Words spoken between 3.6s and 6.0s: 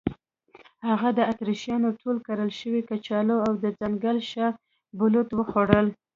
د ځنګل شاه بلوط وخوړل.